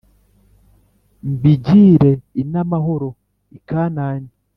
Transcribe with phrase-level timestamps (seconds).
[1.31, 2.11] mbigire
[2.41, 3.09] inamahano
[3.57, 4.29] i kanani